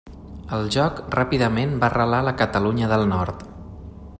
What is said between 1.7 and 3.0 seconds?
va arrelar a la Catalunya